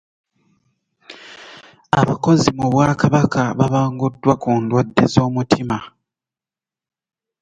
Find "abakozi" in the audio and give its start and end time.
1.99-2.49